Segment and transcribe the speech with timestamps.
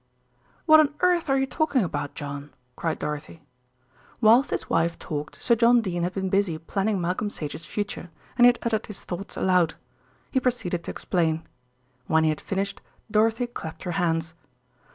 [0.65, 3.43] "What on earth are you talking about, John?" cried Dorothy.
[4.19, 8.45] Whilst his wife talked Sir John Dene had been busy planning Malcolm Sage's future, and
[8.47, 9.75] he had uttered his thoughts aloud.
[10.31, 11.45] He proceeded to explain.
[12.07, 14.33] When he had finished, Dorothy clapped her hands.